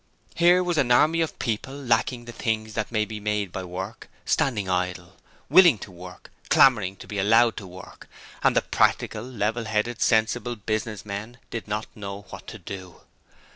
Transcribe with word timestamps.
Here 0.33 0.63
was 0.63 0.79
an 0.79 0.89
army 0.91 1.21
of 1.21 1.37
people 1.37 1.75
lacking 1.75 2.25
the 2.25 2.31
things 2.31 2.73
that 2.73 2.91
may 2.91 3.05
be 3.05 3.19
made 3.19 3.51
by 3.51 3.63
work, 3.63 4.09
standing 4.25 4.67
idle. 4.67 5.17
Willing 5.47 5.77
to 5.77 5.91
work; 5.91 6.31
clamouring 6.49 6.95
to 6.95 7.07
be 7.07 7.19
allowed 7.19 7.55
to 7.57 7.67
work, 7.67 8.07
and 8.41 8.55
the 8.55 8.63
Practical, 8.63 9.21
Level 9.23 9.65
headed, 9.65 10.01
Sensible 10.01 10.55
Business 10.55 11.05
men 11.05 11.37
did 11.51 11.67
not 11.67 11.85
know 11.93 12.21
what 12.31 12.47
to 12.47 12.57
do! 12.57 13.01